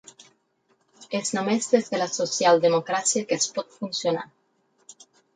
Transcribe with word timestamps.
És 1.17 1.27
només 1.37 1.67
des 1.73 1.89
de 1.91 1.99
la 1.99 2.07
socialdemocràcia 2.15 3.27
que 3.33 3.37
es 3.43 3.49
pot 3.59 3.77
funcionar. 3.83 4.25